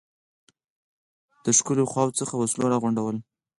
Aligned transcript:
د 1.43 1.45
ښکېلو 1.57 1.89
خواوو 1.91 2.17
څخه 2.19 2.33
وسلو 2.35 2.65
را 2.73 2.77
غونډول. 2.83 3.15